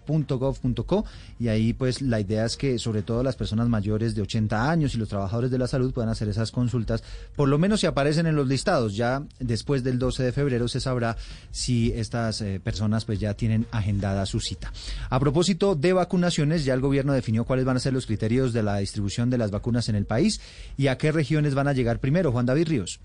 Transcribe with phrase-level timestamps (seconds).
[1.38, 4.94] y ahí pues la idea es que sobre todo las personas mayores de 80 años
[4.94, 7.02] y los trabajadores de la salud puedan hacer esas consultas,
[7.34, 10.80] por lo menos si aparecen en los listados, ya después del 12 de febrero se
[10.80, 11.16] sabrá
[11.50, 14.72] si estas eh, personas pues ya tienen agendada su cita.
[15.10, 18.62] A propósito de vacunaciones, ya el gobierno definió cuáles van a ser los criterios de
[18.62, 20.40] la distribución de las vacunas en el país
[20.76, 22.32] y a qué regiones van a llegar primero.
[22.32, 23.00] Juan David Ríos.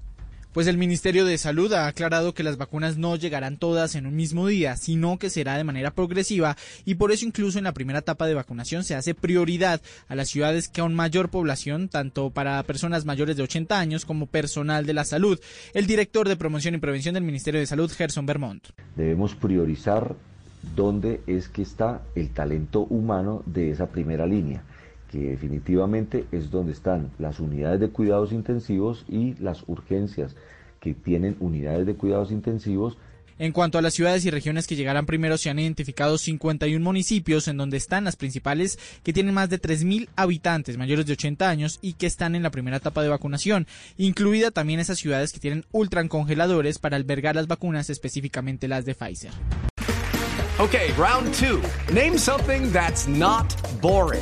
[0.54, 4.18] Pues el Ministerio de Salud ha aclarado que las vacunas no llegarán todas en un
[4.18, 8.00] mismo día, sino que será de manera progresiva y por eso incluso en la primera
[8.00, 13.06] etapa de vacunación se hace prioridad a las ciudades con mayor población, tanto para personas
[13.06, 15.40] mayores de 80 años como personal de la salud.
[15.74, 18.68] El director de Promoción y Prevención del Ministerio de Salud, Gerson Vermont.
[18.98, 20.16] Debemos priorizar
[20.76, 24.64] dónde es que está el talento humano de esa primera línea,
[25.12, 30.36] que definitivamente es donde están las unidades de cuidados intensivos y las urgencias
[30.80, 32.98] que tienen unidades de cuidados intensivos
[33.38, 37.48] En cuanto a las ciudades y regiones que llegarán primero, se han identificado 51 municipios
[37.48, 41.80] en donde están las principales que tienen más de 3.000 habitantes mayores de 80 años
[41.82, 43.66] y que están en la primera etapa de vacunación,
[43.98, 49.32] incluida también esas ciudades que tienen ultracongeladores para albergar las vacunas, específicamente las de Pfizer.
[50.60, 51.60] Okay, round two.
[51.92, 54.22] Name something that's not boring.